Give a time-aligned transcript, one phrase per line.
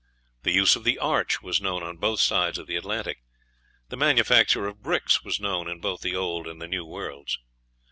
[0.41, 3.19] The use of the arch was known on both sides of the Atlantic.
[3.89, 7.37] The manufacture of bricks was known in both the Old and New Worlds.